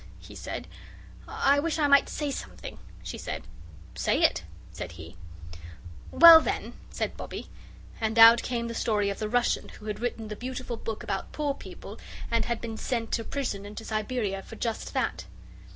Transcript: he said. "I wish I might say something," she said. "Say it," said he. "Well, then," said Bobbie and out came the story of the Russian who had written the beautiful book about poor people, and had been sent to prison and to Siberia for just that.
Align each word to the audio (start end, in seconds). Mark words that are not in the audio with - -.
he 0.17 0.33
said. 0.33 0.67
"I 1.27 1.59
wish 1.59 1.77
I 1.77 1.85
might 1.85 2.09
say 2.09 2.31
something," 2.31 2.79
she 3.03 3.19
said. 3.19 3.43
"Say 3.93 4.23
it," 4.23 4.41
said 4.71 4.93
he. 4.93 5.15
"Well, 6.09 6.41
then," 6.41 6.73
said 6.89 7.15
Bobbie 7.15 7.51
and 7.99 8.17
out 8.17 8.41
came 8.41 8.67
the 8.67 8.73
story 8.73 9.11
of 9.11 9.19
the 9.19 9.29
Russian 9.29 9.69
who 9.69 9.85
had 9.85 9.99
written 9.99 10.29
the 10.29 10.35
beautiful 10.35 10.75
book 10.77 11.03
about 11.03 11.31
poor 11.31 11.53
people, 11.53 11.99
and 12.31 12.45
had 12.45 12.59
been 12.61 12.77
sent 12.77 13.11
to 13.11 13.23
prison 13.23 13.63
and 13.63 13.77
to 13.77 13.85
Siberia 13.85 14.41
for 14.41 14.55
just 14.55 14.95
that. 14.95 15.25